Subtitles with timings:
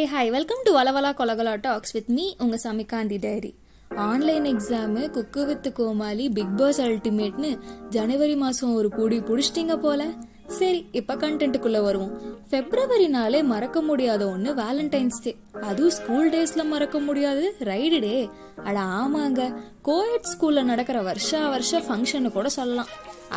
[0.00, 3.54] Hey hi welcome to வலவலா கொலகலா talks with me உங்க Samikanthi diary.
[3.96, 10.06] Online exam cook with Komali Bigg Boss அல்டிமேட்னு ஜனவரி மாதம் ஒரு பூடி புடிச்சிட்டிங்க போல.
[10.46, 12.42] சரி இப்போ கண்டென்ட்டுக்குள்ளே வருவோம்.
[12.50, 17.54] ஃபெப்ரவரினாலே மறக்க முடியாத ஒன்று வேலண்டைன்ஸ் டே அதுவும் ஸ்கூல் டேஸ்ல மறக்க முடியாது.
[17.58, 18.28] Ride day.
[18.64, 19.54] அட ஆமாங்க.
[19.84, 22.86] கோயட் ஸ்கூல்ல நடக்கிற வருஷா வருஷம் ஃபங்க்ஷனு கூட சொல்லலாம்.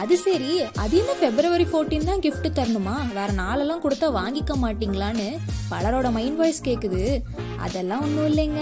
[0.01, 2.95] அது சரி அது என்ன பிப்ரவரி 14 தான் கிஃப்ட் தரணுமா?
[3.17, 5.27] வேற நாளெல்லாம் கொடுத்தா வாங்கிக்க மாட்டீங்களான்னு
[5.71, 7.03] பலரோட மைண்ட் வாய்ஸ் கேட்குது
[7.65, 8.61] அதெல்லாம் ஒன்றும் இல்லைங்க.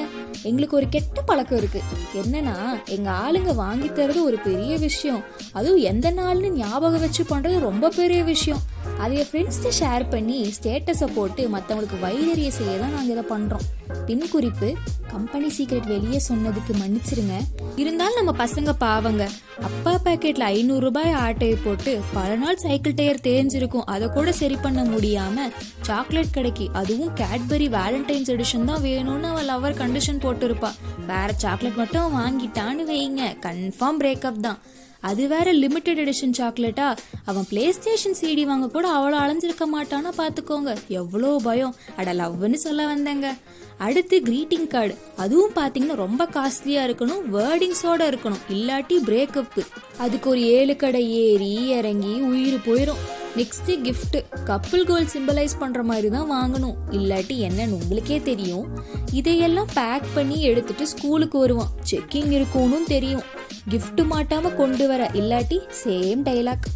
[0.50, 1.82] எங்களுக்கு ஒரு கெட்ட பழக்கம் இருக்கு.
[2.22, 2.56] என்னன்னா
[2.96, 5.22] எங்க ஆளுங்க வாங்கி தரது ஒரு பெரிய விஷயம்.
[5.52, 8.62] அதுவும் எந்த நாள்னு ஞாபகம் வச்சு பண்றது ரொம்ப பெரிய விஷயம்.
[9.04, 13.68] அதை என் ஃப்ரெண்ட்ஸ்கிட்ட ஷேர் பண்ணி ஸ்டேட்டஸை போட்டு மற்றவங்களுக்கு வயிறறிய செய்ய தான் நாங்கள் இதை பண்ணுறோம்
[14.08, 14.68] பின் குறிப்பு
[15.14, 17.36] கம்பெனி சீக்ரெட் வெளியே சொன்னதுக்கு மன்னிச்சிருங்க.
[17.82, 19.24] இருந்தாலும் நம்ம பசங்க பாவங்க.
[19.68, 23.88] அப்பா பேக்கெட்ல ஐநூறு ரூபாய் ஆட்டையை போட்டு பல நாள் சைக்கிள் டயர் தேஞ்சிருக்கும்.
[23.94, 25.48] அதை கூட சரி பண்ண முடியாம
[25.88, 30.72] சாக்லேட் கடைக்கு அதுவும் கேட்பரி வேலண்டைன்ஸ் எடிஷன் தான் வேணும்னு அவள் லவர் கண்டிஷன் போட்டிருப்பா.
[31.12, 33.24] வேற சாக்லேட் மட்டும் வாங்கிட்டான்னு வைங்க.
[33.48, 34.62] கன்ஃபார்ம் பிரேக்கப் தான்.
[35.10, 36.88] அது வேற லிமிடெட் எடிஷன் சாக்லேட்டா
[37.30, 41.76] அவன் பிளே ஸ்டேஷன் சிடி வாங்க கூட அவ்வளோ அலைஞ்சிருக்க மாட்டானா பார்த்துக்கோங்க எவ்வளோ பயம்.
[42.00, 43.30] அட லவ்னு சொல்ல வந்தேங்க.
[43.86, 48.44] அடுத்து கிரீட்டிங் கார்டு அதுவும் பார்த்தீங்கன்னா ரொம்ப காஸ்ட்லியாக இருக்கணும் வேர்டிங்ஸோட இருக்கணும்.
[48.56, 49.64] இல்லாட்டி பிரேக்கப்பு
[50.06, 53.02] அதுக்கு ஒரு ஏழு கடை ஏறி இறங்கி உயிர் போயிடும்
[53.40, 54.18] next gift
[54.50, 56.80] couple goal symbolise பண்ணுற மாதிரி தான் வாங்கணும்.
[56.98, 58.66] இல்லாட்டி என்னன்னு உங்களுக்கே தெரியும்.
[59.20, 61.72] இதையெல்லாம் பேக் பண்ணி எடுத்துட்டு ஸ்கூலுக்கு வருவான்.
[61.92, 63.28] செக்கிங் இருக்கும்னு தெரியும்.
[63.70, 66.68] கிஃப்ட் மாட்டாம கொண்டு வர இல்லாட்டி சேம் டைலாக்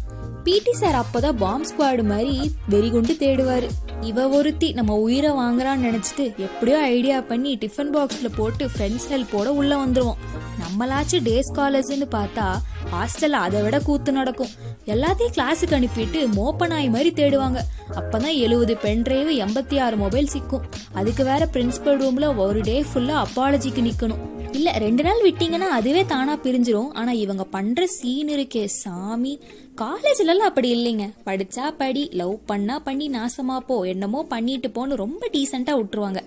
[0.44, 3.68] பிடி சார் அப்போதான் பாம்ப் ஸ்குவாடு மாதிரி வெறி கொண்டு தேடுவாரு.
[4.00, 9.76] இவ ஒருத்தி நம்ம உயிரை வாங்குறான்னு நினச்சிட்டு எப்படியோ ஐடியா பண்ணி டிஃபன் பாக்ஸில் போட்டு ஃப்ரெண்ட்ஸ் ஹெல்ப்போட உள்ளே
[9.76, 10.20] வந்துடுவோம்
[10.62, 12.56] நம்மளாச்சும் டே ஸ்காலர்ஸ்னு பார்த்தா
[12.92, 14.48] ஹாஸ்டலில் அதை விட கூத்து நடக்கும்.
[14.86, 17.58] எல்லாத்தையும் கிளாஸுக்கு அனுப்பிட்டு மோப்ப நாய் மாதிரி தேடுவாங்க.
[17.94, 20.62] அப்பதான் எழுபது பென் டிரைவ் எண்பத்தி ஆறு மொபைல் சிக்கும்.
[20.92, 26.50] அதுக்கு வேற பிரின்ஸிபல் ரூமில் ஒரு டே ஃபுல்லாக அப்பாலஜிக்கு நிற்கணும் இல்லை ரெண்டு நாள் விட்டிங்கன்னா அதுவே தானாக
[26.50, 26.92] பிரிஞ்சிரும்.
[26.92, 29.40] ஆனால் இவங்க பண்ணுற சீன் இருக்கே சாமி.
[29.76, 31.12] காலேஜ்லலாம் அப்படி இல்லைங்க.
[31.26, 36.22] படித்தா படி லவ் பண்ணா பண்ணி நாசமாப்போ போ என்னமோ பண்ணிட்டு போன்னு ரொம்ப டீசெண்டாக விட்டுருவாங்க.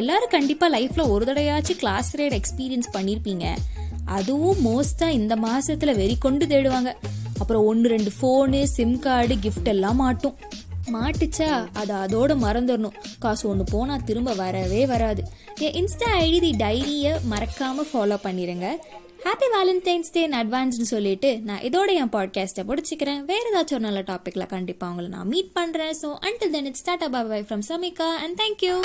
[0.00, 3.46] எல்லாரும் கண்டிப்பாக லைஃப்பில் ஒரு தடையாச்சும் கிளாஸ் ரைட் எக்ஸ்பீரியன்ஸ் பண்ணியிருப்பீங்க
[4.18, 6.90] அதுவும் மோஸ்ட்டாக இந்த மாதத்தில் வெறி கொண்டு தேடுவாங்க.
[7.42, 10.36] அப்புறம் ஒன்று ரெண்டு ஃபோனு சிம் கார்டு கிஃப்ட் எல்லாம் மாட்டும்.
[10.94, 11.48] மாட்டுச்சா?
[11.80, 12.96] அதை அதோட மறந்துடணும்.
[13.24, 15.22] காசு ஒன்று போனால் திரும்ப வரவே வராது.
[15.64, 18.68] என் இன்ஸ்டா ஐடி தி டைரியை மறக்காமல் ஃபாலோ பண்ணிடுங்க
[19.20, 24.02] ஹாப்பி வேலண்டைன்ஸ் டே இன் அட்வான்ஸ்னு சொல்லிட்டு நான் இதோட என் பாட்காஸ்ட்டை பிடிச்சிக்கிறேன் வேறு ஏதாச்சும் ஒரு நல்ல
[24.02, 28.38] டாப்பிக்கில் கண்டிப்பாக உங்களை நான் மீட் பண்ணுறேன் so until then it's tata bye bye from Samika and
[28.40, 28.76] thank you